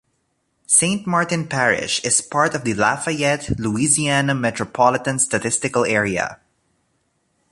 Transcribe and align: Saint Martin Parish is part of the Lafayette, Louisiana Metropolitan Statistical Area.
Saint 0.65 1.05
Martin 1.05 1.47
Parish 1.47 2.03
is 2.03 2.21
part 2.21 2.55
of 2.55 2.63
the 2.63 2.73
Lafayette, 2.73 3.59
Louisiana 3.59 4.33
Metropolitan 4.33 5.19
Statistical 5.19 5.85
Area. 5.85 6.39